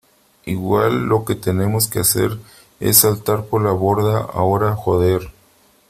igual 0.45 1.05
lo 1.09 1.25
que 1.25 1.35
tenemos 1.35 1.87
que 1.87 1.99
hacer 1.99 2.35
es 2.79 2.97
saltar 2.97 3.45
por 3.45 3.61
la 3.61 3.69
borda 3.71 4.17
ahora, 4.21 4.75
joder. 4.75 5.29